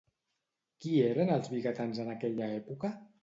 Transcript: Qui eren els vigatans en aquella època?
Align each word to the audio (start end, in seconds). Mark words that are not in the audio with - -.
Qui 0.85 0.93
eren 1.09 1.31
els 1.35 1.51
vigatans 1.55 2.01
en 2.05 2.11
aquella 2.17 2.51
època? 2.57 2.91